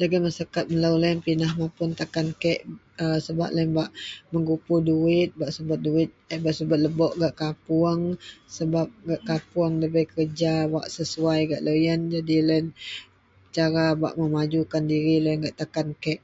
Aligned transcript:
dagen 0.00 0.22
Masyarakat 0.26 0.64
melou 0.72 0.94
loyien 1.02 1.22
pindah 1.26 1.52
mapun 1.60 1.90
takan 2.00 2.28
kek 2.42 2.60
a 3.02 3.04
sebab 3.26 3.50
loyien 3.54 3.76
bak 3.78 3.90
mengumpul 4.32 4.80
duwit 4.88 5.30
bak 5.40 5.52
subet 5.54 5.78
duwit 5.86 6.10
eh 6.32 6.40
bak 6.44 6.56
subet 6.58 6.80
lebok 6.84 7.12
gak 7.22 7.34
kapoung 7.40 8.02
sebab 8.56 8.86
gak 9.06 9.22
kapoung 9.28 9.72
debei 9.80 10.06
kerja 10.14 10.54
wak 10.74 10.86
sesuai 10.96 11.40
gak 11.50 11.64
loyien 11.66 12.00
jadi 12.14 12.36
loyien 12.48 12.66
cara 13.56 13.84
bak 14.02 14.14
memajukan 14.20 14.82
diri 14.92 15.14
loyien 15.22 15.44
gak 15.44 15.56
takan 15.60 15.88
kek 16.02 16.20